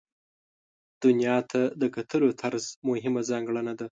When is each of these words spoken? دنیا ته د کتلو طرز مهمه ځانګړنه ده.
دنیا 1.03 1.37
ته 1.51 1.61
د 1.81 1.83
کتلو 1.95 2.27
طرز 2.41 2.65
مهمه 2.89 3.21
ځانګړنه 3.29 3.73
ده. 3.79 3.87